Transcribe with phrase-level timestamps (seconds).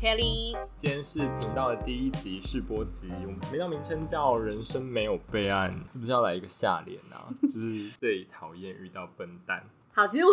[0.00, 0.56] Kelly。
[0.76, 7.28] 今天是频道的第一集试播集，我们频道名称叫“人生没有备案”，是不是要来一个下联啊？
[7.52, 10.30] 就是最讨厌遇到笨蛋，好，其实我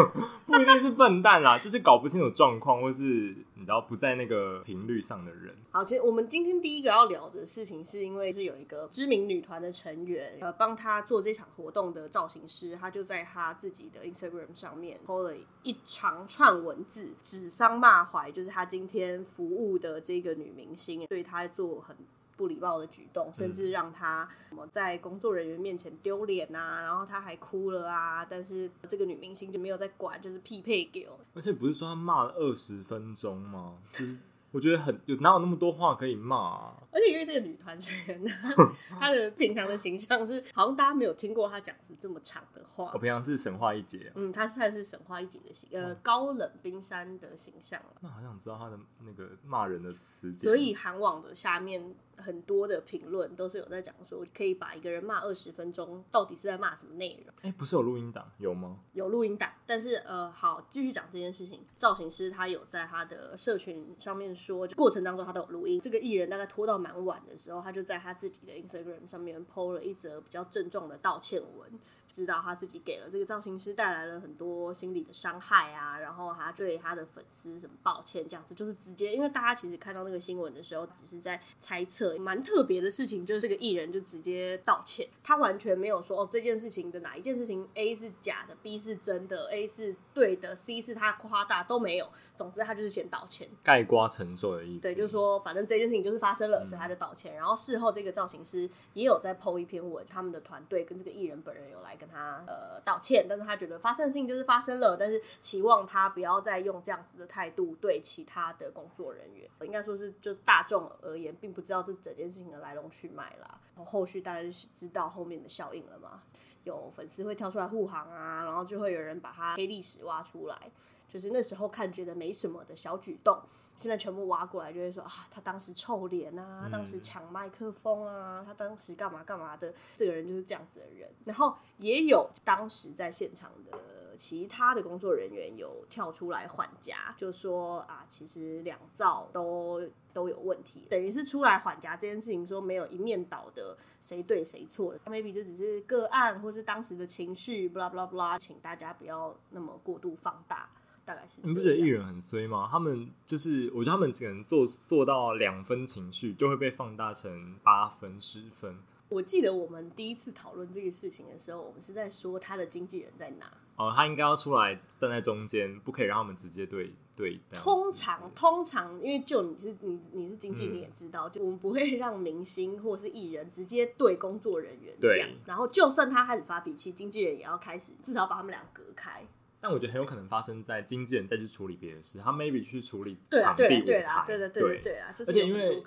[0.48, 3.36] 不一定是笨蛋啦，就是搞不清楚状况，或是
[3.66, 5.54] 然后不在那个频率上的人。
[5.70, 21.96] 好，其实我们今天第一个要聊的事情，是因为是有一个知名女团的成员，呃，帮他做这场活动的造型师，他就在他自己的 Instagram 上面 po 了一长串文字，指桑骂槐，就是他今天服务的这个女明星对他做很。
[22.36, 28.24] 不礼貌的举动，甚至让他什么在工作人员面前丢脸啊，然后他还哭了啊。
[28.24, 31.18] 但是这个女明星就没有在管，就是匹配给我。
[31.34, 33.78] 而且不是说他骂了二十分钟吗？
[33.92, 34.18] 就是
[34.50, 36.81] 我觉得很有哪有那么多话可以骂啊？
[36.92, 38.30] 而且因为这个女团成员呢，
[39.00, 42.98] 她的平常的形象是，好像大家没有听过她讲出这么长的话我。
[42.98, 47.96] 平常是神话一姐啊，嗯，她算是神话一姐的形，呃，高冷冰山的形象了。
[48.00, 50.42] 那好想知道她的那个骂人的词典。
[50.42, 57.34] 所以韩网的下面很多的评论都是有在讲说，可以把一个人骂二十分钟，到底是在骂什么内容？
[57.42, 58.78] 哎、不是有录音档有吗？
[58.92, 61.64] 有录音档，但是呃，好，继续讲这件事情。
[61.76, 65.80] 造型师他有在他的社群上面说，就过程当中他都有录音。
[65.80, 71.70] 这个艺人大概拖到蛮晚的时候，他就在他自己的 Instagram 上面 PO 了一则比较郑重的道歉文，
[72.08, 82.18] 知道他自己给了这个造型师带来了很多心理的伤害啊，然后他对他的粉丝什么抱歉这样子，就是直接，因为大家其实看到那个新闻的时候，只是在猜测。
[82.18, 92.08] 蛮特别的事情就是这个艺人就直接道歉，他完全没有说哦这件事情的哪一件事情 A 是假的，B 是真的，A 是对的，C 是他夸大都没有。
[92.34, 94.82] 总之他就是先道歉，盖瓜承受的意思。
[94.82, 97.34] 对，就是说反正这件事情就是发生了，所以他就道歉。
[97.34, 113.60] 然后事后这个造型师也有在 PO 一篇文，他们的团队跟这个艺人本人有来跟他呃道歉，但是他觉得发生的事情就是发生了，但是期望他不要再用这样子的态度对其他的工作人员，应该说是就大众而言，并不知道这整件事情的来龙去脉啦。
[113.76, 116.22] 然后后续当然是知道后面的效应了嘛，
[116.64, 120.70] 有粉丝会跳出来护航啊，然后就会有人把他黑历史挖出来。
[121.12, 123.38] 就是那时候看觉得没什么的小举动，
[123.76, 131.10] 现在全部挖过来，就会说啊，他当时臭脸啊，他当时抢麦克风啊，他当时干嘛干嘛的，这个人就是这样子的人。
[131.26, 150.70] 然后也有当时在现场的其他的工作人员有跳出来缓颊，就说啊，其实两造都都有问题，等于是出来缓颊这件事情，说没有一面倒的谁对谁错的，maybe 这只是个案，或是当时的情绪，blah blah blah，请大家不要那么过度放大。
[151.14, 152.68] 大概是你不觉得艺人很衰吗？
[152.70, 158.78] 他们就是，我觉得他们只能做做到两分情绪，就会被放大成八分、十分。
[159.08, 163.46] 我记得我们第一次讨论这个事情的时候，我们是在说他的经纪人在哪。
[163.76, 167.38] 哦，他应该要出来站在中间，不可以让他们直接对对。
[167.52, 179.26] 通常通常，因为就你是你你是经纪，嗯你也知道，就我们不会让明星或是艺人直接对工作人员讲，然后就算他开始发脾气，经纪人也要开始至少把他们俩隔开。
[179.62, 185.82] 但我觉得很有可能发生在经纪人再去处理别的事，他 maybe 去处理对啊，场地对啊，舞对啊，台，对对，对的，对啊，就是有而且因为。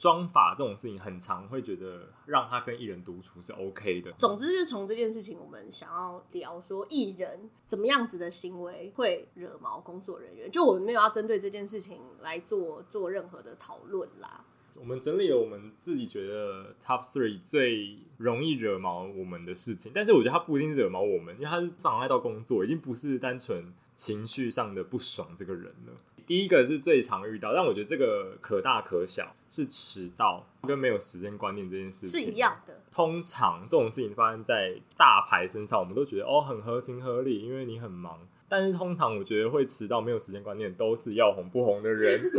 [0.00, 4.10] 妆法这种事情很常会觉得让他跟艺人独处是 OK 的。
[4.12, 10.50] 总之，就是从这件事情，我们想要聊说艺人怎么样子的行为会惹毛工作人员。
[10.50, 14.42] 就我们没有要针对这件事情来做做任何的讨论啦。
[14.80, 25.92] 我们整理了我们自己觉得 top three 最容易惹毛我们的事情，但是我觉得它不一定是惹毛我们，因为它是妨碍到工作，已经不是单纯情绪上的不爽这个人了。
[26.26, 32.36] 第一个是最常遇到，但我觉得这个可大可小，是迟到跟没有时间观念这件事情是一。
[32.36, 38.26] 样的，通常这种事情发生在大牌身上，我们都觉得哦很合情合理，因为你很忙。
[38.48, 42.20] 但是通常我觉得会迟到、没有时间观念，都是要红不红的人。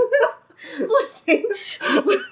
[0.62, 1.42] 不行，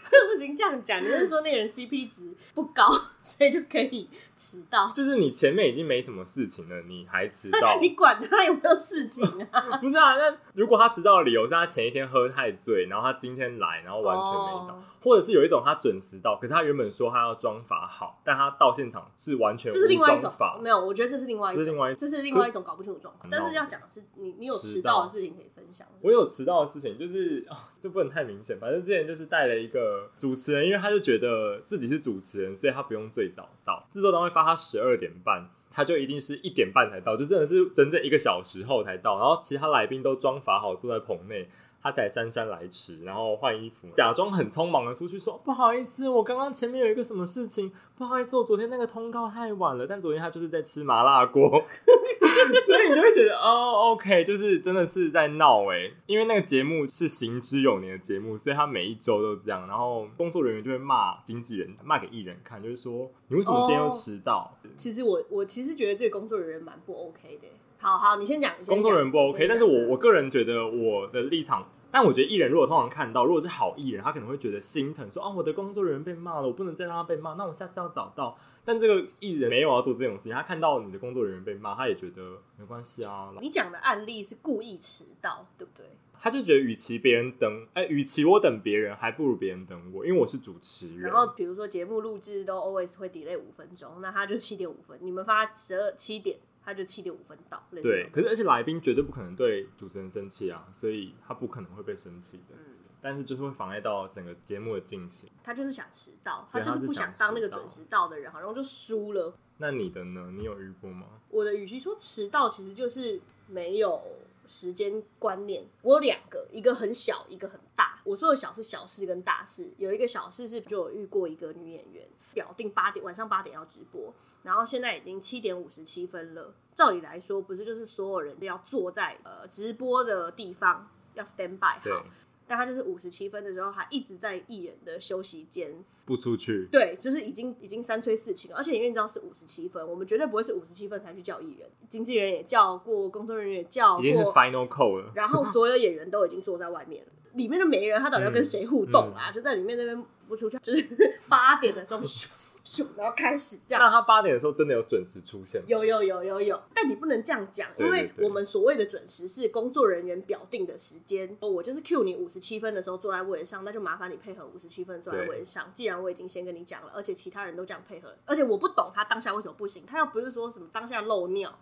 [0.56, 2.86] 这样讲，你是说那人 CP 值不高，
[3.30, 4.90] 所以就可以迟到？
[4.94, 9.62] 就是你前面已经没什么事情了，你还迟 到，你管他有没有事情啊？
[9.80, 10.16] 不是啊？
[10.16, 23.30] 那如果他迟到的理由是他前一天喝太醉，然后他今天来，然后完全没到，哦或者是有一种他准时到，可是他原本说他要妆法好，但他到现场是完全这是另外一种法，没有，我觉得这是另外一种，这是另外一这是另外一种搞不清楚状况。
[23.32, 25.88] 但是要讲的是，你你有迟迟到到的事情可以分享。
[26.02, 28.60] 我有迟到的事情，就是哦、这不能太明显。
[28.60, 33.86] 反正之前就是带了一个主持人，因为他就觉得自己是主持人，所以他不用最早到。
[33.92, 39.18] 制作单位发他十二点半，他就一定是一点半才到，就真的是整整一个小时后才到。
[39.18, 41.50] 然后其他来宾都装法好，坐在棚内。
[41.81, 64.54] 他才姗姗来迟，然后换衣服，假装很匆忙的出去说：“不好意思，我刚刚前面有一个什么事情，不好意思，我昨天那个通告太晚了。”但昨天他就是在吃麻辣锅， 所以你就会觉得哦，OK，就是真的是在闹哎，因为那个节目是行之有年的节目，所以他每一周都这样，然后工作人员就会骂经纪人，骂给艺人看，就是说你为什么今天又迟到？
[64.75, 67.48] 其实我我其实觉得这个工作人员蛮不 OK 的。
[67.81, 68.54] 好好，你先讲。
[68.68, 71.68] 工作人员不 OK，但是我我个人觉得我的立场。
[71.92, 83.34] 但我觉得艺人如果通常看到，如果是好艺人，他可能会觉得心疼，说：“啊，我的工作人员被骂了，我不能再让他被骂，那我下次要找到。”但这个艺人没有要做这种事情，他看到你的工作人员被骂，他也觉得没关系啊。
[83.42, 85.88] 你讲的案例是故意迟到，对不对？
[86.22, 91.10] 他就觉得，与其别人等，哎，与其我等别人，还不如别人等我，因为我是主持人。
[91.10, 96.38] 然后比如说节目录制都 always 会 delay 五分钟，那他就七点五分，你们发十二七点。
[96.69, 102.54] 他就七点五分到，对，可是而且来宾绝对不可能对主持人生气啊，所以他不可能会被生气的。
[102.56, 105.31] 嗯，但是就是会妨碍到整个节目的进行。
[105.44, 109.33] 他就是想迟到，他就是不想当那个准时到的人，好像就输了。
[109.57, 110.31] 那你的呢？
[110.38, 111.07] 你有遇过吗？
[111.30, 114.00] 我的与其说迟到，其实就是没有
[114.45, 115.65] 时间观念。
[115.81, 117.88] 我有两个，一个很小，一个很大。
[118.10, 122.08] 我说的小是小事跟大事，有一个小事是就有遇过一个女演员。
[122.32, 124.14] 表定八点晚上八点要直播，
[124.44, 126.54] 然后现在已经七点五十七分了。
[126.76, 132.06] 照理来说，不是就是所有人都要坐在呃直播的地方要 stand by 好，
[132.48, 136.68] 但他就是五十七分的时候，还一直在艺人的休息间不出去。
[136.72, 145.12] 对，就是已经已经三催四请了，而且因为你知道是五十七分，我们绝对不会是五十七分才去叫艺人，经纪人也叫过，工作人员也叫过，已经是 final call 了。
[145.16, 149.31] 然后所有演员都已经坐在外面了，里面的没人他到底要跟谁互动啊？
[149.31, 150.06] 就在里面那边。
[150.30, 150.86] 不出去， 就是
[151.28, 152.28] 八点的时候咻
[152.64, 153.84] 咻，然后开始这样。
[153.84, 155.60] 那他八点的时候真的有准时出现？
[155.66, 161.36] 有有有有有，但你不能这样讲，因为我们所谓的准时是工作人员表定的时间。
[161.40, 165.72] 我就是 Q 你五十七分的时候坐在位置上，那就麻烦你配合五十七分坐在位置上。
[165.74, 169.84] 既然我已经先跟你讲了，而且其他人都这样配合，而且我不懂他当下为什么不行。
[169.88, 171.60] 他又不是说什么当下漏尿。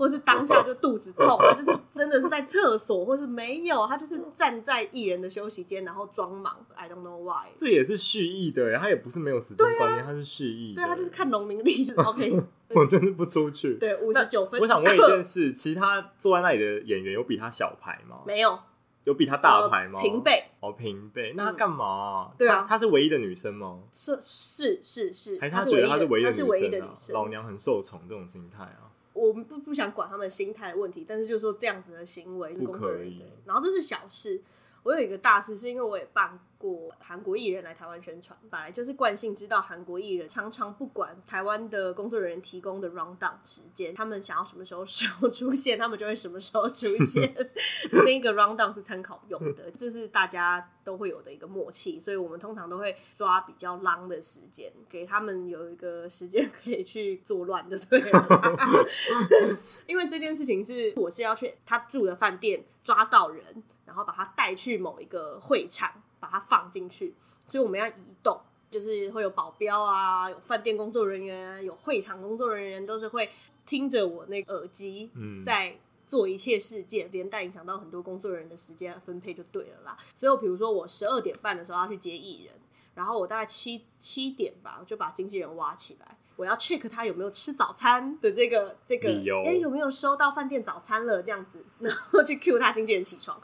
[0.00, 6.56] 或是当下就肚子痛，他就是真的是在厕所，或是没有，他就是站在艺人的休息间，然后装忙。
[6.74, 7.50] I don't know why。
[7.54, 10.74] 这也是蓄意的，他也不是没有时间观念，他是蓄意。
[10.74, 12.42] 对他就是看农民历， 就是 OK。
[12.70, 13.74] 我就是不出去。
[13.74, 14.58] 对，五十九分。
[14.58, 18.20] 我想问一件事：其他坐在那里的演员有比他小牌吗？
[18.26, 18.58] 没有。
[19.04, 20.00] 有比他大牌吗？
[20.00, 20.44] 平辈。
[20.60, 21.32] 哦，平辈。
[21.36, 22.30] 那他干嘛？
[22.38, 23.80] 对啊，她是唯一的女生吗？
[23.90, 25.38] 是是是是。
[25.40, 26.20] 还是他觉得他是唯
[26.60, 27.14] 一的女生？
[27.14, 28.89] 老娘很受宠这种心态啊。
[29.12, 33.22] 我们不不想管他们心态的问题，但是就是说这样子的行为不可以。
[33.44, 34.40] 然后这是小事，
[34.82, 36.38] 我有一个大事，是因为我也办。
[36.60, 47.34] 过韩国艺人来台湾宣传，本来就是惯性，知道韩国艺人常常不管台湾的工作人员提供的 round down 时间，他们想要什么时候时候出现，他们就会什么时候出现。
[48.04, 58.86] 那个 round down 是参考用的，这是大家都会有的一个默契，所以我们通常都会抓比较 long 的时间，给他们有一个时间可以去作乱，就对了。
[59.88, 65.90] 因为这件事情是我是要去他住的饭店抓到人，然后把它带去某一个会场。
[66.20, 67.14] 把它放进去，
[67.48, 67.92] 所以我们要移
[68.22, 68.38] 动，
[68.70, 73.30] 就是会有保镖啊，有饭店工作人员，有会场工作人员，都是会
[73.64, 75.10] 听着我那个耳机，
[75.42, 79.96] 在做一切事件，连带影响到很多工作人员的时间分配就对了啦。
[80.14, 82.52] 所以，我比如说我十二点半的时候要去接艺人，
[82.94, 86.18] 然后我大概七七点吧，我就把经纪人挖起来。
[86.40, 89.10] 我要 check 他有没有吃早餐的这个这个，
[89.44, 91.22] 哎，有没有收到饭店早餐了？
[91.22, 93.38] 这样子， 然后去 Q 他经纪人起床，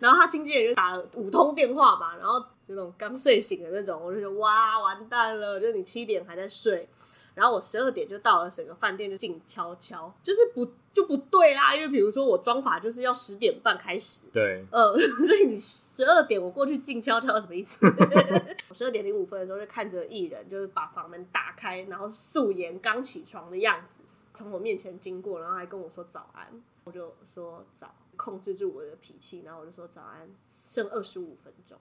[0.00, 6.86] 然后他经纪人就打了五通电话吧，然后就那种刚睡醒的那种，我就觉得哇，完蛋了，就是你七点还在睡。
[7.34, 11.74] 然后我十二点就到了，整个饭店就静悄悄，就是不就不对啦。
[11.74, 14.92] 因为比如说我妆法就是要十点半开始，对，呃，
[15.26, 17.86] 所以你十二点我过去静悄悄什么意思？
[18.68, 24.00] 我十二点零五分的时候就看着艺人，就是把房门打开，然后素颜刚起床的样子
[24.34, 30.28] 从我面前经过，然后还跟我说早安，我就说早，控制住我的脾气，然后我就说早安，
[30.64, 31.78] 剩二十五分钟，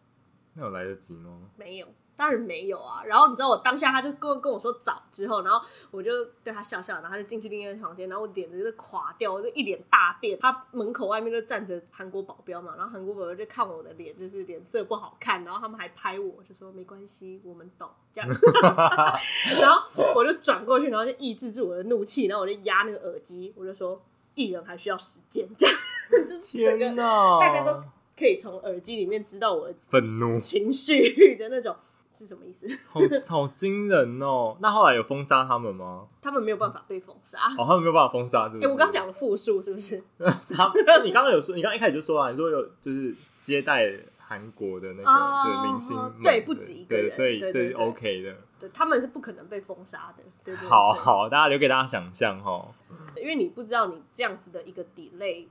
[0.53, 1.37] 那有来得及吗？
[1.55, 1.87] 没有。
[2.13, 10.37] 当然没有啊，然后你知道我当下他就跟跟我说早之后，然后我就对他笑笑，然后他就进去另一个房间，然后我脸就是垮掉，我就一脸大变。
[10.37, 18.45] 他门口外面就站着韩国保镖嘛，然后韩国保镖就看我的脸，就是脸色不好看，然后他们还拍我，就说没关系，我们懂这样子。
[19.59, 19.81] 然后
[20.13, 23.99] 我就转过去，然后就抑制住我的怒气，然后我就压那个耳机，我就说
[24.35, 25.75] 艺人还需要时间，这样
[26.27, 27.01] 就是整个
[27.39, 27.81] 大家都
[28.21, 31.75] 可以从耳机里面知道我的愤怒情绪的那种。
[32.13, 32.67] 是什么意思？
[32.89, 32.99] 好
[33.29, 34.53] 好惊人哦！
[34.59, 36.05] 那后来有封杀他们吗？
[36.21, 37.37] 他们没有办法被封杀。
[37.57, 38.67] 哦，他们没有办法封杀，是不是？
[38.67, 40.03] 哎，我刚讲了复数，是不是？
[40.53, 40.73] 他，
[41.05, 48.35] 你刚刚有说，你刚一开始就说了，你说有就是接待韩国的那哦个对明星们，对不止一个所以这是 OK 的。
[48.59, 50.23] 对，他们是不可能被封杀的。
[50.43, 52.75] 对对对好好，大家留给大家想象哈。
[53.15, 55.47] 因为你不知道你这样子的一个 delay，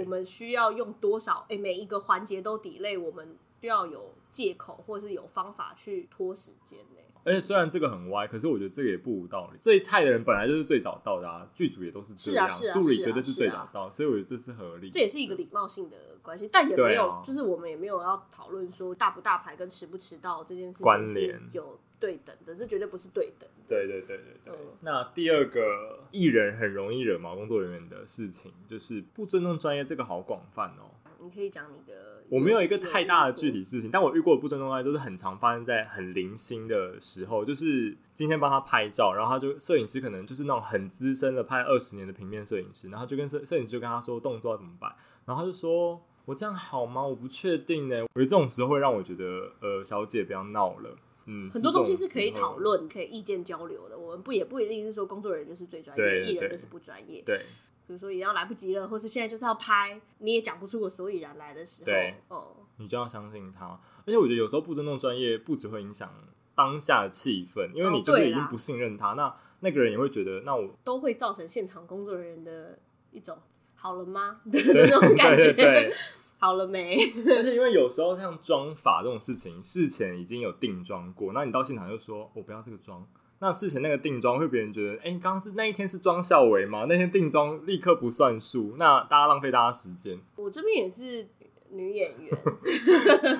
[0.00, 1.46] 我，们需要用多少？
[1.48, 6.96] 哎、每一个环节都 delay，我们需要有借口或者是有方法去拖时间呢。
[7.22, 9.58] 而且虽然这个很歪，可是我觉得这个也不无道理。
[9.60, 14.88] 最菜的人本来就是最早到的啊，剧组也都是这样，是啊是啊助理是啊绝对是最早到，所以我觉得这是合理。
[14.88, 23.64] 这也是一个礼貌性的关系，但也没有，就是我们也没有要讨论说大不大牌跟迟不迟到这件事情是关联有对等的，这绝对不是对等的。
[23.68, 24.54] 对对对对对。
[24.54, 30.90] 嗯那第二个艺人很容易惹毛工作人员的事情，就是不尊重专业，这个好广泛哦。
[31.22, 33.58] 你可以讲你的，我没有一个太大的具体。
[33.58, 44.90] 体事情，但我遇过的不尊重专业都是很常发生在很零星的时候，就是今天帮他拍照，然后他就摄影师可能就是那种很资深的拍二十年的平面摄影师，然后就跟摄摄影师就跟他说动作要怎么办，
[45.26, 47.02] 然后他就说我这样好吗？
[47.02, 48.02] 我不确定呢。
[48.14, 50.96] 我觉得这种时候会让我觉得，呃，小姐不要闹了。
[51.26, 52.58] 嗯，很多东西是可以讨。
[52.60, 53.96] 论、可以意见交流的。
[53.98, 57.22] 我们不也不一定是说工作人员就是最专业，对对艺人就是不专业。
[57.24, 57.38] 对
[57.86, 63.66] 比如说，也要来不及了，或是现在就是要拍，你也讲不出个所以然来的时候对，哦，你就要相信他。
[64.04, 66.12] 而且我觉得有时候不尊重专业，不只会影响
[66.54, 72.78] 当下的气氛，因为哦你就是已经不信任他，那那个人也会觉得，那我都会造成现场工作人员的
[73.10, 73.38] 一种
[73.74, 75.52] 好了吗 的那种感觉。
[75.52, 75.92] 对对对。
[76.40, 76.98] 好了没？
[77.28, 83.06] 但是因为有时候像妆法这种事情，事前已经有定妆过，那你到现场就说我不要这个妆。
[83.42, 86.86] 那事前那个定妆会别人觉得，哎、你刚刚是那一天是妆效为吗？
[86.88, 90.18] 那天定妆立刻不算数，那大家浪费大家时间。
[90.36, 91.28] 我这边也是
[91.70, 92.30] 女演员，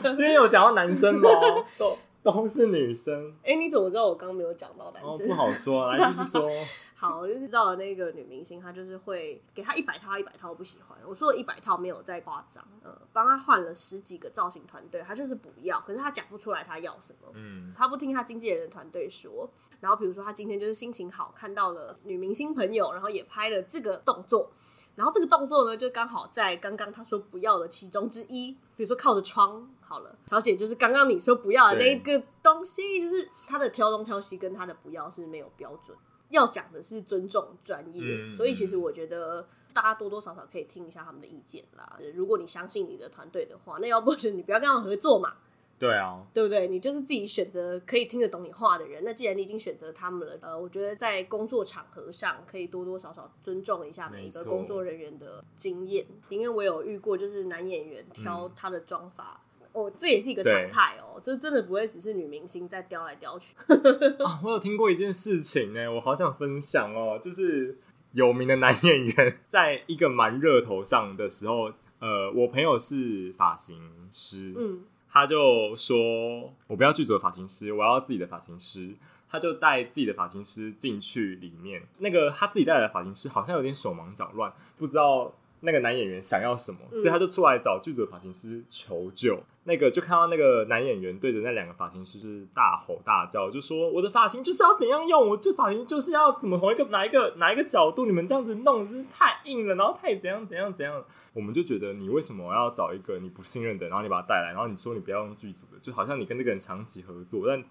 [0.14, 1.28] 今天有讲到男生吗？
[2.22, 5.26] 都 都是女生，哎、你怎么知道我刚刚没有讲到男哦，生？
[5.26, 6.48] 不好说，来继续说。
[6.94, 10.98] 好，我就知道那个女明星，她就是会给她一百套，一百套不喜欢。
[11.06, 17.28] 我说的一百套没有在夸张，呃，帮她换了十几个造型团队，她就是不要，可是她讲不出来她要什么。
[17.32, 19.48] 嗯，她不听她经纪人的团队说，
[19.80, 24.50] 然后比如说她今天就是心情好，看到了女明星朋友，然后也拍了这个动作，
[24.94, 29.70] 然后这个动作呢就刚好在刚刚她说不要的其中之一，比如说靠着窗。
[29.90, 35.96] 好了，小姐就是刚刚你说不要的那个东西，就是他的挑东挑西跟他的不要是没有标准。
[36.28, 41.98] 要讲的是尊重专业，嗯所以其实我觉得大家多多少少可以听一下他们的意见啦。
[42.14, 45.32] 如果你相信你的团队的话，那要不就是你不要跟他们合作嘛，
[45.76, 46.68] 对啊，对不对？
[46.68, 49.02] 你就是自己选择可以听得懂你话的人。
[49.04, 59.42] 那既然你已经选择他们了，呃，我觉得在工作场合上可以多多少少尊重一下每一个工作人员的经验，因为我有遇过，就是男演员挑嗯他的妆法。
[59.72, 63.54] 哦，这也是一个常态哦，这真的不会只是女明星在叼来叼去。
[64.24, 67.78] 啊，我有听过一件事情呢，我好想分享哦，就是
[68.12, 78.94] 有名的男演员在一个蛮热头上的时候，呃，我朋友是发型师，嗯，他就说我不要剧组的发型师，我要自己的发型师。
[79.32, 89.38] 他就带自己的发型师进去里面，那个他自己带来的发型师好像有点手忙脚乱，不知道那个男演员想要什么，嗯所以他就出来找剧组的发型师求救。
[89.64, 101.04] 那个就看到那个男演员对着那两个发型师就是大吼大叫，就说我的发型就是要怎样用，我这发型就是要怎么从一个哪一个哪一个角度，你们这样子弄就是太硬了，然后太怎样怎样怎样。
[101.34, 107.62] 我们就觉得你为什么要找一个你不信任的，然后你把他带来，然后你说你不要用剧组的，就好像你跟那个人长期合作，但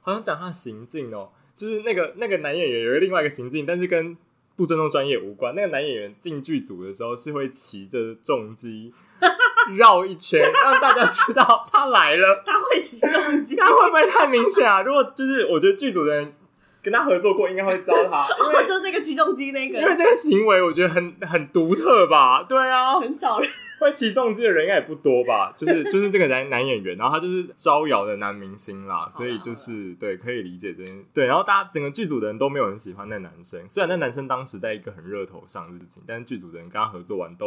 [0.00, 4.16] 好像讲他的行径哦，就是那个那个男演员有另外一个行径，但是跟
[4.56, 5.54] 不尊重专业无关。
[5.54, 8.92] 那个男演员进剧组的时候是会骑着重机
[9.76, 12.42] 绕一圈，让大家知道他来了。
[12.46, 14.82] 他会骑重机， 他会不会太明显啊？
[14.82, 16.32] 如果就是我觉得剧组的人
[16.86, 22.44] 跟他合作过，应该会知道他， 因为就那个起重机那个因为，这个行为我觉得很很独特吧？
[22.48, 23.50] 对啊，很少人。
[23.78, 25.52] 会起重机的人应该也不多吧？
[25.58, 31.26] 就是就是这个男男演员，然后他就是招摇的男明星啦，所以就是对可以理解这件对。
[31.26, 37.46] 然后大家整个剧组的人都没有很喜欢那男生，虽然那男生当时在一个很热头上的事情，但是剧组的人跟他合作完都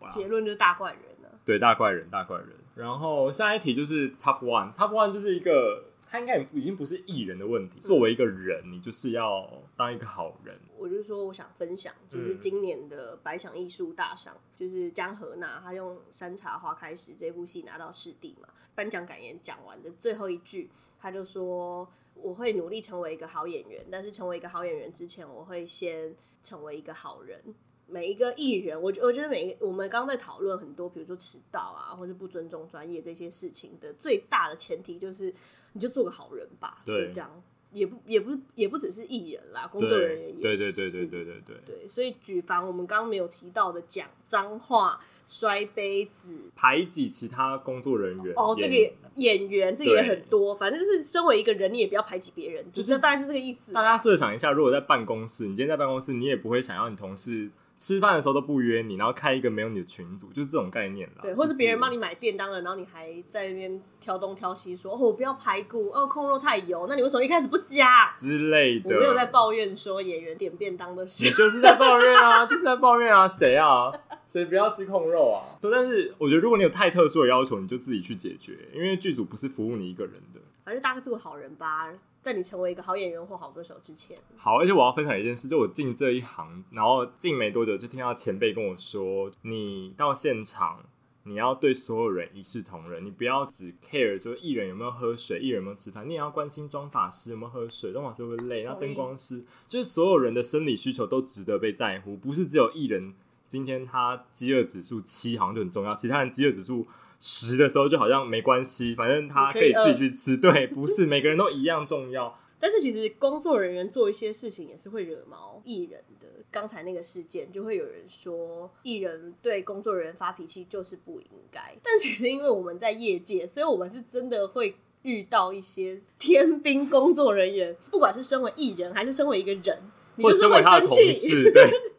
[0.00, 1.38] 哇结论就是大怪人了。
[1.46, 2.48] 对大怪人大怪人。
[2.74, 10.56] 然后下一题就是 Top One，Top One 就是一个他应该已经不是艺人的问题，作为一个人，你就是要当一个好人。
[10.78, 18.48] 我就说我想分享，就是嗯今年的白想艺术大赏，就是江河娜，她用《山茶花开时》这部戏拿到视帝嘛。
[18.74, 27.42] 颁奖感言讲完的最后一句，他就说：“我会努力成为一个好演员，但是成为一个好演员之前，我会先成为一个好人。”
[27.86, 35.32] 每一个艺人，我觉我觉得每一个我们刚刚在讨论很多，比如说迟到啊，或者不尊重专业这些事情的最大的前提就是，
[35.72, 37.42] 你就做个好人吧，就对这样。
[37.72, 53.72] 也不也不是也不只是艺人啦，工作人员也对对对是对对对对对，对，所以举凡我们刚刚没有提到的讲脏话、摔杯子，排挤其他工作人员哦，这个演员这个也很多，反正就是身为一个人，你也不要排挤别人，就就是是当然是这个意思。
[53.72, 61.18] 大家设想一下，如果在办公室，你今天在办公室，你也不会想要你同事吃饭的时候都不约你，然后开一个没有你的群组，就是这种概念啦。
[61.22, 68.10] 对，或是别人帮你买便当了，然后你还在那边挑东挑西说，哦，我不要排骨，哦，控肉太油，那你为什么一开始不加？
[68.12, 68.94] 之类的。
[68.94, 73.92] 我没有在抱怨说演员点便当的你事，就是在抱怨啊，就是在抱怨啊，谁啊？
[74.32, 75.44] 谁不要吃控肉啊？
[75.60, 80.40] 对，但是我觉得如果你有太特殊的要求，你就自己去解决，因为剧组不是服务你一个人的。
[80.64, 81.88] 反正大家做个好人吧，
[82.26, 90.84] 在你成为一个好演员或好歌手之前，好，而且我要分享一件事，就我进这一行，然后进没多久就听到前辈跟我说，你到现场。
[91.28, 103.12] 你要对所有人一视同仁，你不要只 care 说艺人有没有喝水，艺人有没有吃饭，你也要关心妆发师有没有喝水，妆发师会不会累，然后灯光师，就是所有人的生理需求都值得被在乎，不是只有艺人
[103.48, 106.86] 今天他饥饿指数七好像就很重要，其他人饥饿指数
[107.18, 112.38] 十的时候就好像没关系，反正他可以自己去吃，对，不是每个人都一样重要。
[112.58, 116.26] 但是其实工作人员做一些事情也是会惹毛艺人的。
[116.48, 121.60] 刚才那个事件，就会有人说艺人对工作人员发脾气就是不应该。
[121.82, 129.78] 但其实因为我们在业界，所以我们是真的会遇到一些 天兵工作人员，不管是身为艺人还是身为一个人，
[130.14, 131.12] 你就是会身为他的同生气。
[131.12, 131.68] 事，对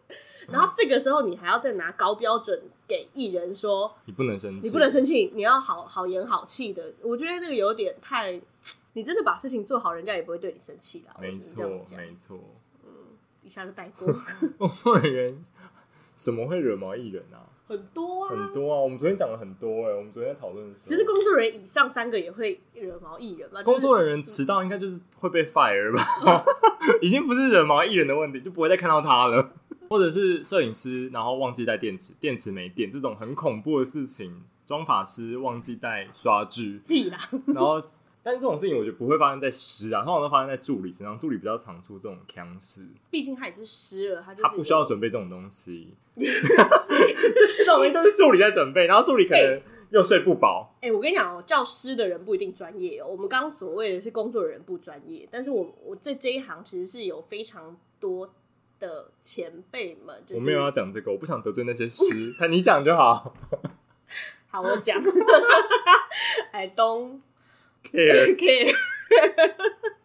[0.49, 6.93] 然后这个时候你还要再拿高标准给艺人说，你不能生气，你不能生气，你要好好言好气的。
[7.01, 8.39] 我觉得那个有点太，
[8.93, 11.13] 你真的把事情做好，人家也不会对你生气啦。
[11.17, 12.39] 我没错，没错。
[13.43, 14.07] 一下就带过
[14.57, 15.45] 工作人员
[16.15, 17.47] 什么会惹毛艺人啊？
[17.67, 18.29] 很多啊。
[18.29, 23.61] 很多啊，我们昨天讲了很多哎、我们昨天在讨论的时候，其实工作人员以上三个也会惹毛艺人吧？
[23.63, 26.43] 就是工作人员迟到应该就是会被 fire 吧？
[27.01, 29.51] 已经不是惹毛艺人的问题，就不会再看到他了。
[29.89, 34.43] 或者是摄影师，然后忘记带电池，电池没电，这种很恐怖的事情。
[34.65, 37.17] 妆法师忘记带刷具，屁啦，
[37.55, 37.79] 然后，
[38.21, 45.93] 但是这种事情我觉得不会发生在师啊，通常都发生在助理身上，助理比较常出这种腔事，毕竟他也是湿了，他就是他不需要准备这种东西。
[46.17, 50.75] 就是这种东西都是助理在准备，然后助理可能又睡不饱。
[50.81, 53.07] 哎、我跟你讲哦，教师的人不一定专业哦。
[53.07, 58.29] 我们刚刚所谓的是工作人员不专业，但是我我在这一行其实是有非常多
[58.79, 62.03] 的前辈们，就是我没有要讲这个，我不想得罪那些师，
[62.39, 63.33] 他你讲就好。
[64.49, 65.01] 好，我讲，
[66.51, 67.19] I don't
[67.83, 68.75] care care。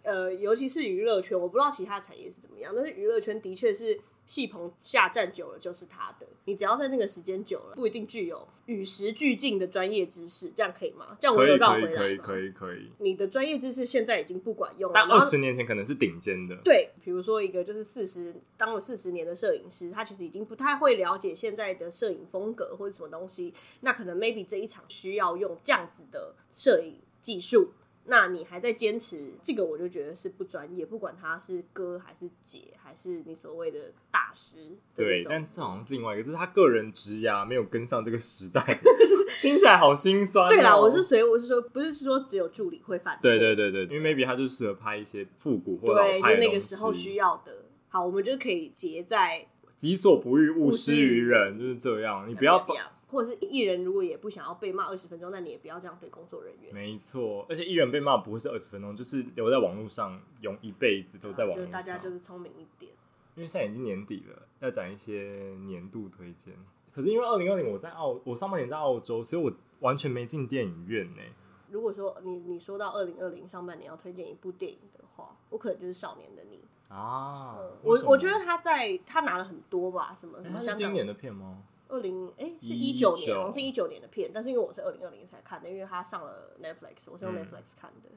[0.03, 6.27] 呃，尤其是娱乐圈，我不知道其他产业是怎么样，但是娱乐圈的确是戏棚下站久了就是他的。
[6.45, 11.17] 你只要在那个时间久了，不一定具有与时俱进的专业知识，这样可以吗？
[11.21, 16.57] 这样我可以可以有绕回来可以吗可以可以，你的专业知识现在已经不管用了，但二十年前可能是顶尖的。
[16.65, 23.55] 对，比如说一个就是四十当了四十年的摄影师，他其实已经不太会了解现在的摄影风格或者什么东西。
[23.83, 27.73] 那可能 maybe 这一场需要用这样子的摄影技术，
[28.05, 30.85] 那你还在坚持这个，我就觉得是不专业。
[30.85, 38.61] 不管他是哥还是姐，还是你所谓的大师的对，但这好像是另外一个，就是他个人职涯没有跟上这个时代，
[39.41, 40.49] 听起来好心酸、哦。
[40.49, 47.67] 对啦，我是所以我是说，不是说只有助理会犯错，对对对对，因为 maybe 他就适合拍一些复古或老对，就派的东那个时候需要的。
[47.88, 52.27] 好，我们就可以结在己所不欲，勿勿施于人，就是这样。
[52.27, 56.75] 你不要不要，或者是艺人如果也不想要被骂二十分钟，那你也不要这样对工作人员。
[56.75, 61.81] 没错，而且艺人被骂不会是二十分钟，就是留在网络上，用一辈子都在网就是络上。
[61.81, 62.90] 大家就是聪明一点。
[63.35, 66.55] 因为现在已经年底了，要讲一些年度推荐。
[66.90, 71.22] 可是因为二零二零我在澳，我上半年在澳洲，所以我完全没进电影院呢。
[71.70, 76.59] 如果说你你说到二零二零上半年要推荐一部电影的话，我可能就是《少年的你》。
[76.94, 81.62] 啊，我我觉得他在他拿了很多吧，什么什诶么今年的片吗？
[81.93, 88.09] 二零哎是一九年，好像是一九年的片，但是因为我是二零二零才看的，因为他上了 Netflix，我是用嗯 Netflix 看的。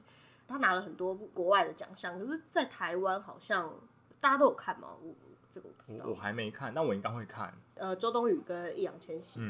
[0.48, 3.74] 他拿了很多国外的奖项，可是，在台湾好像
[4.20, 4.96] 大家都有看吗？
[5.02, 5.12] 我
[5.50, 6.14] 这个我不知道我我。
[6.14, 7.52] 还没看，但我应该会看。
[7.74, 9.40] 呃，周冬雨跟易烊千玺，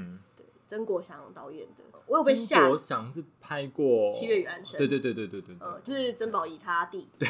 [0.69, 5.57] 曾国祥导演的，我有被吓我想是拍过《七月与安生对对对对对对对。
[5.61, 7.29] 呃，就是曾宝仪他弟，对，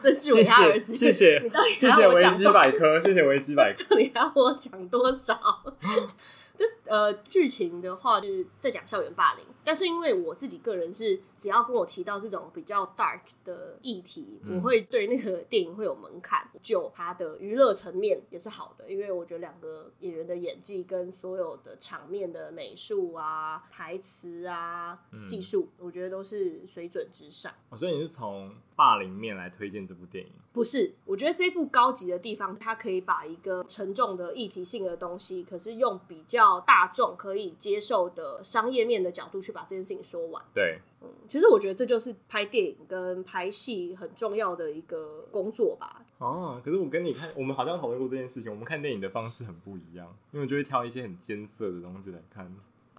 [0.00, 3.84] 曾志谢伟他儿子，谢谢你到底谢谢维基百科，谢谢维基百科。
[3.84, 5.38] 到底要我讲多少？
[6.56, 16.48] 这呃剧情的话就是在讲校园霸凌，但是因为我自己个人是只要跟我提到这种比较 dark 的议题，嗯我会对那个电影会有门槛。
[16.62, 27.52] 就它的娱乐层面也是好的，因为我觉得两个演员的演技跟所有的场面的美术啊、台词啊、嗯技术，我觉得都是水准之上。
[27.70, 30.32] 哦所以你是从霸凌面来推荐这部电影。
[30.52, 40.44] 不是，我觉得这部高级的地方，它可以把一个沉重的议题性的东西，可是用比较大众可以接受的商业面的角度去把这件事情说完。
[40.52, 46.04] 对，嗯，其实我觉得这就是拍电影跟拍戏很重要的一个工作吧。
[46.18, 48.50] 哦，可是我跟你看，我们好像讨论过这件事情。
[48.50, 52.52] 我们看电影的方式很不一样，因为我就会挑一些很艰涩的东西来看。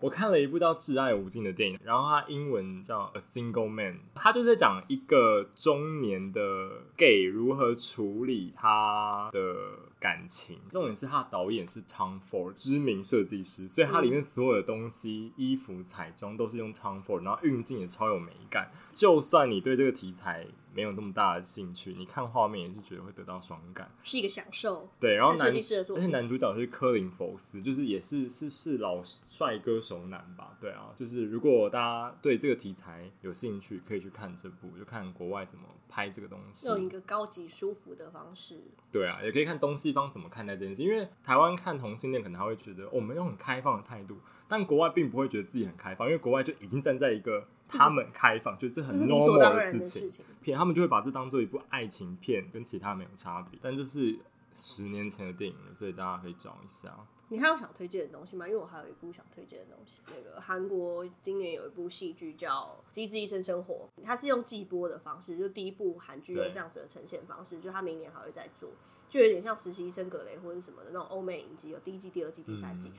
[0.03, 9.55] 我看了一部叫《挚爱无尽》的电影，然后它英文叫《A Single Man》，它就是在讲一个中年的 gay 如何处理他的
[10.01, 10.59] 感情。
[10.69, 18.69] 重点是他的导演是 Tom Ford，知名设计师，所以它里面所有的东西、衣服、彩妆都是用 Tom Ford，然后运镜也超有美感。
[18.91, 23.91] 就算你对这个题材没有那么大的兴趣，你看画面也是觉得会得到爽感。
[24.03, 24.89] 是一个享受。
[24.99, 30.57] 对，然后而且男主角是科林佛斯，就是也是是是老帅哥熟男吧？
[30.59, 36.67] 对啊，就是如果大家对这个题材有兴趣，可以去看这部，就看国外怎么拍这个东西。
[36.67, 50.23] 用一个高级舒服的方式，对啊，也可以看东西方怎么看待这件事，因为台湾看同性恋可能还会觉得、哦我们用很开放的态度，但国外并不会觉得自己很开放，因为国外就已经站在一个他们开放，就这很这是理所 normal 的事情。
[50.43, 53.57] 片，他们就会把这当做一部爱情片，跟其他没有差别。
[53.63, 54.19] 但这是
[54.53, 56.95] 十年前的电影了，所以大家可以找一下。
[57.29, 58.45] 你还有想推荐的东西吗？
[58.47, 68.69] 因为我还有一部想推荐的东西，那个韩国今年有一部戏剧叫《机智医生生活》，它是用季播的方式，就第一部韩剧用对这样子的呈现方式，就它明年还会再做，
[69.09, 72.89] 就有点像实习医生格雷或者什么的那种欧美影集，有第一季、第二季、第三季。
[72.89, 72.93] 嗯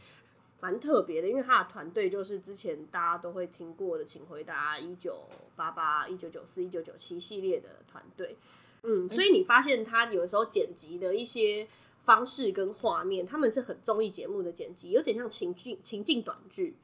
[0.61, 8.37] 蛮特别的，因为他的团队就是之前大家都会听过的《请回答一九八八》、一九九四、一九九七系列的团队。
[8.83, 11.69] 嗯，所以你发现他有的时候剪辑的一些
[12.01, 16.77] 方式跟画面，他们是很综艺节目的剪辑，有点像情境情境短剧。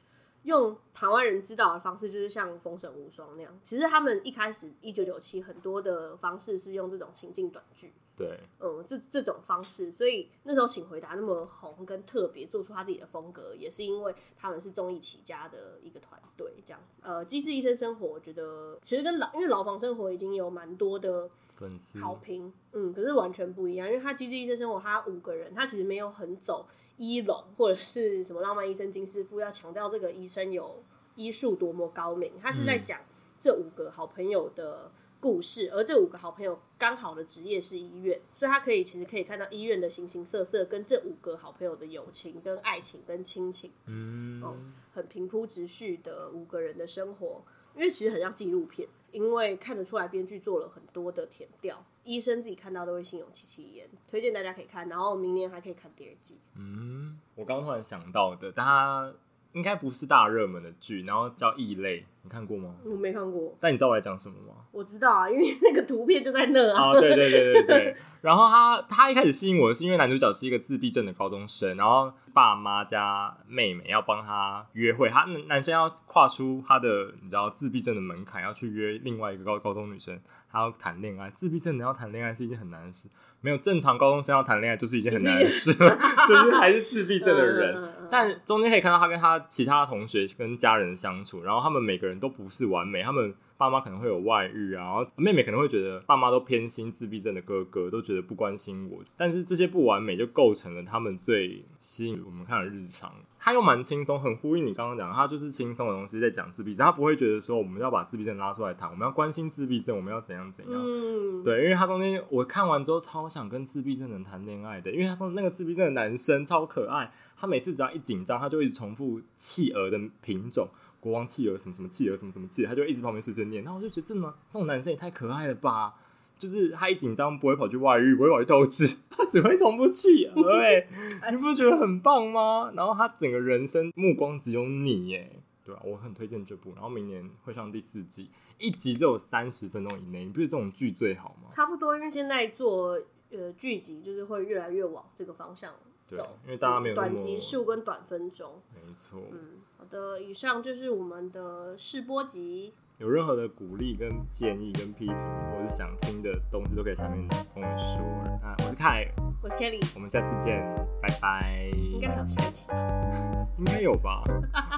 [0.44, 3.60] 用台湾人知道的方式，就是像《封神无双》那样。
[3.62, 17.00] 其实他们一开始一九九七很多的方式是用这种情境短剧，对，嗯，这这种方式，所以那时候请回答那么红跟特别，做出他自己的风格，也是因为他们是综艺起家的一个团队这样子。
[17.02, 26.66] 呃，《机智医生生活》，我觉得其实跟老因为牢房生活已经有蛮多的粉丝好评，嗯，可是完全不一样，因为他《机智医生生活》他五个人，他其实没有很走
[26.98, 32.84] 医龙或者是什么浪漫医生金师傅要强调这个医生有医术多么高明，他是在嗯。
[32.84, 33.00] 讲
[33.42, 44.56] 这五个好朋友的故事，而这五个好朋友刚好的职业是医院，所以他可以其实可以看到医院的形形色色，跟这五个好朋友的友情、跟爱情、跟亲情，嗯，哦
[44.92, 47.44] 很平铺直叙的五个人的生活，
[47.76, 56.40] 因为其实很像纪录片，因为看得出来编剧做了很多的填调，医生自己看到都会心有戚戚焉，推荐大家可以看，然后明年还可以看第二季。
[56.56, 59.14] 嗯，我刚刚突然想到的，但它
[59.52, 62.74] 应该不是大热门的剧，然后叫《异类》，你看过吗？
[62.84, 64.54] 我没看过，但你知道我在讲什么吗？
[64.72, 66.90] 我知道啊，因为那个图片就在那啊。
[66.90, 67.96] 哦，对对对对对。
[68.20, 80.20] 然后他他一开始吸引我的是因为男主角是一个自闭症的高中生，然后爸妈加妹妹要帮他约会，他男生要跨出他的你知道自闭症的门槛，要去约另外一个高高中女生，
[80.52, 81.30] 他要谈恋爱。
[81.30, 83.08] 自闭症的要谈恋爱是一件很难的事，
[83.40, 85.72] 没有正常高中生要谈恋爱就是一件很难的事，
[86.28, 87.82] 就是还是自闭症的人。
[88.10, 103.12] 但中间可以看到他跟他其他同学跟家人相处，然后他们每个人都不是完美，他们爸妈可能会有外遇啊，然后妹妹可能会觉得爸妈都偏心自闭症的哥哥，都觉得不关心我，但是这些不完美就构成了他们最吸引我们看的日常。
[103.42, 110.74] 他又蛮轻松，很呼应你刚刚讲，他就是轻松的东西在讲自闭症，他不会觉得说我们要把自闭症拉出来谈，我们要关心自闭症，我们要怎样怎样。
[110.74, 120.68] 嗯，对，因为他中间我看完之后超想跟自闭症人谈恋爱的，因为他说那个自闭症的男生超可爱，他每次只要一紧张，他就一直重复企鹅的品种，
[121.00, 125.94] 国王企鹅什么什么企鹅什么什么企鹅，他就一直旁边碎碎念，然后我就觉得这么这种男生也太可爱了吧。
[126.38, 130.88] 就是他一紧张不会跑去外遇，不会跑去斗智， 他只会重复企鹅、欸，
[131.30, 132.72] 你不觉得很棒吗？
[132.74, 141.48] 然后他整个人生目光只有你耶，对啊，我很推荐这部，然后明年会上第四季，一集只有三十分钟以内，你不觉得这种剧最好吗？
[141.50, 142.98] 差不多，因为现在做
[143.30, 145.74] 呃剧集就是会越来越往这个方向
[146.08, 148.62] 对走，因为大家没有短集数跟短分钟。
[148.90, 149.38] 没错，嗯，
[149.78, 152.74] 好的，以上就是我们的试播集。
[152.98, 158.02] 有任何的鼓励、跟建议、跟批评，或是想听的东西，都可以下面跟我们说。
[158.42, 159.06] 啊我是凯，
[159.42, 160.60] 我是 Kelly，我们下次见，
[161.00, 161.70] 拜拜拜。
[161.92, 162.74] 应该还有下一期吧。
[163.58, 164.24] 应该有吧。